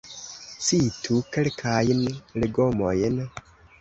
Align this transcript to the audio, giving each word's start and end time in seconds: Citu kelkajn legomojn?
Citu 0.67 1.19
kelkajn 1.35 2.01
legomojn? 2.45 3.21